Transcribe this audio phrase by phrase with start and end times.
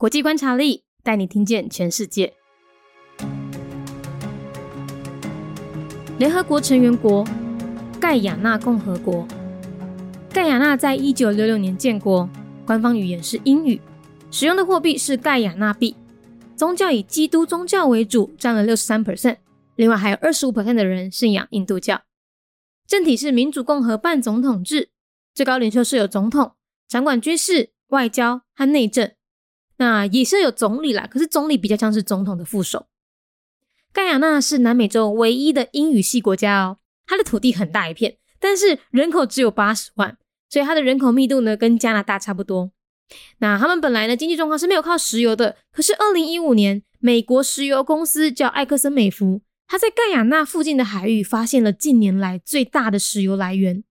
[0.00, 2.32] 国际观察力带你听见全世界。
[6.20, 7.26] 联合国成员国
[8.00, 9.26] 盖亚纳共和国。
[10.32, 12.30] 盖亚纳在一九六六年建国，
[12.64, 13.80] 官方语言是英语，
[14.30, 15.96] 使用的货币是盖亚纳币。
[16.54, 19.38] 宗教以基督宗教为主，占了六十三 percent，
[19.74, 22.02] 另外还有二十五 percent 的人信仰印度教。
[22.86, 24.90] 政体是民主共和半总统制，
[25.34, 26.52] 最高领袖是有总统，
[26.86, 29.10] 掌管军事、外交和内政。
[29.78, 32.86] 那也是有总理啦，可是总理比较像是总统的副手。
[33.92, 40.16] 盖亚纳是南美洲唯一的英语系国家哦，它的土地很大一片，但是人口只有八十万，
[40.48, 42.70] 所以它的人口密度呢跟加拿大差不多。
[43.38, 45.56] 那他们本来呢，经济状况是没有靠石油的。
[45.72, 53.82] 可是，二零一五年，美国石油公司叫埃克森美孚，他在盖亚纳附近的海域发现了近年来最大的石油来源。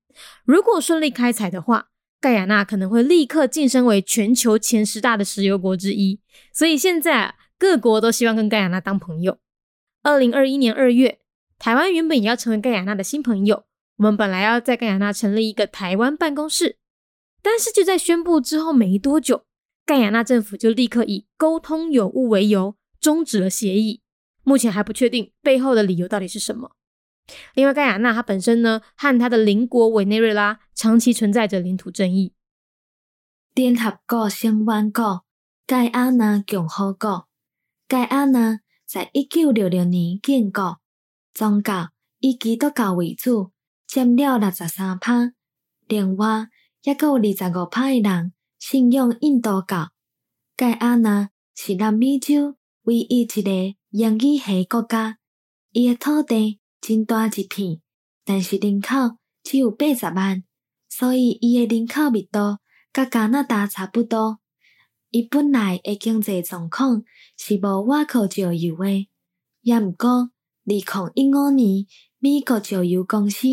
[0.45, 1.87] 如果顺利开采的话，
[2.19, 6.19] 盖亚纳可能会立刻晋升为全球前十大的石油国之一。
[6.51, 9.37] 所以现在，各国都希望跟盖亚纳当朋友。
[10.03, 11.19] 二零二一年二月，
[11.59, 13.65] 台湾原本也要成为盖亚纳的新朋友。
[13.97, 16.77] 我们本来要在盖亚纳成立一个台湾办公室。
[17.41, 19.45] 但是就在宣布之后没多久，
[19.85, 24.01] 盖亚纳政府就立刻以沟通有误为由终止了协议。
[24.43, 26.76] 目前还不确定背后的理由到底是什么。
[27.53, 32.33] 另外，盖亚纳它本身呢，和它的邻国委内瑞拉长期存在着领土争议。
[33.53, 35.25] 联合国成员国
[35.65, 37.27] 盖亚纳共和国，
[37.87, 40.79] 盖亚纳在一九六六年建国，
[41.33, 43.51] 宗教以基督教为主，
[43.87, 45.33] 占了六十三趴。
[45.87, 46.47] 另外，
[46.83, 49.89] 也有二十五派人信仰印度教。
[50.55, 53.51] 盖亚纳是南美洲唯一一个
[53.89, 55.17] 英语系国家，
[55.71, 57.81] 伊的土地真大一片，
[58.23, 60.43] 但是人口只有八十万，
[60.89, 62.59] 所以伊诶人口密度
[62.93, 64.39] 甲加拿大差不多。
[65.09, 67.03] 伊本来诶经济状况
[67.37, 69.07] 是无外靠石油诶，
[69.61, 70.29] 也毋过二
[70.63, 70.79] 零
[71.15, 71.85] 一五年
[72.19, 73.47] 美国石油公司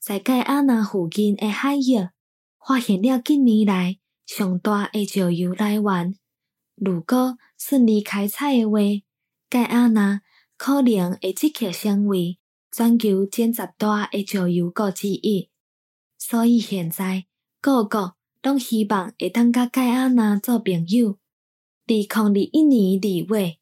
[0.00, 2.08] 在盖亚纳附近诶海域。
[2.66, 6.14] 发现了近年来上大诶石油来源。
[6.76, 8.78] 如果顺利开采诶话，
[9.50, 10.22] 盖亚纳
[10.56, 12.38] 可能会即刻成为
[12.76, 15.48] 全球前十大的石油国之一。
[16.18, 17.26] 所以现在
[17.60, 21.18] 各国拢希望会当甲盖亚纳做朋友。
[21.86, 23.58] 二零二一年二月，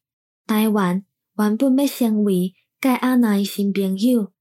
[0.47, 1.05] 台湾
[1.37, 4.31] 原本要成为盖亚纳的新朋友，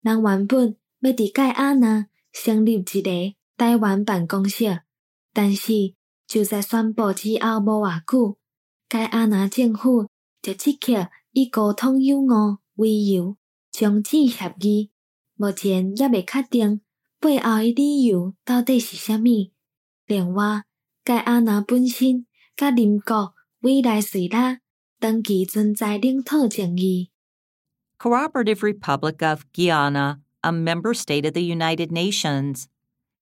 [0.00, 3.10] 人原本要伫盖亚纳成立一个。
[3.54, 4.80] 台湾办公室，
[5.34, 5.94] 但是
[6.26, 8.38] 就在宣布之后无偌久，
[8.88, 10.08] 该阿拿政府
[10.40, 13.36] 就即刻以沟通有误为由
[13.71, 14.91] 终止协议。
[15.35, 16.81] 目前也未确定
[17.19, 19.53] 背后的理由到底是虾米。
[20.07, 20.63] 另外，
[21.03, 22.25] 该阿拿本身
[22.55, 24.59] 甲邻国委内瑞拉
[24.99, 27.11] 长期存在领土争议。
[27.99, 32.65] Cooperative Republic of Guyana, a member state of the United Nations.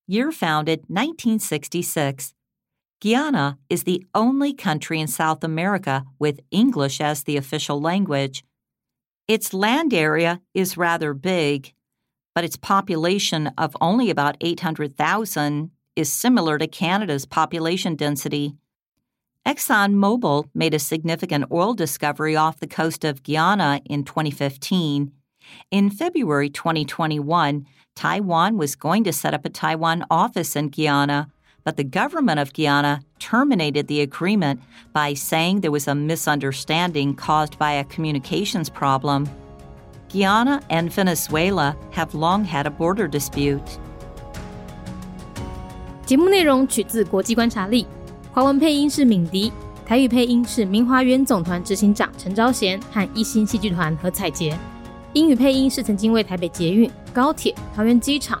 [0.06, 2.32] Year founded 1966.
[3.00, 8.42] Guyana is the only country in South America with English as the official language.
[9.31, 11.71] Its land area is rather big,
[12.35, 18.57] but its population of only about 800,000 is similar to Canada's population density.
[19.47, 25.13] ExxonMobil made a significant oil discovery off the coast of Guyana in 2015.
[25.71, 27.65] In February 2021,
[27.95, 31.31] Taiwan was going to set up a Taiwan office in Guyana,
[31.64, 34.60] but the government of Guyana terminated the agreement
[34.92, 39.26] by saying there was a misunderstanding caused by a communications problem.
[40.08, 43.78] Guyana and Venezuela have long had a border dispute.
[46.06, 47.84] 节目内容取自国际观察力，
[48.32, 49.52] 华文配音是敏迪，
[49.84, 54.56] 台语配音是明华园总团执行长陈昭贤和一星戏剧团何彩杰。
[55.14, 58.40] 英语配音是曾经为台北捷运、高铁、桃园机场